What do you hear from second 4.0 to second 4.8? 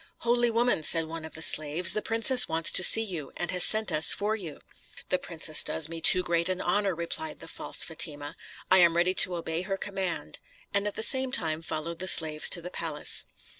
for you."